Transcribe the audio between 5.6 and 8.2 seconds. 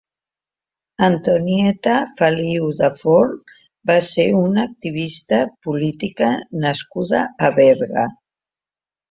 política nascuda a Berga.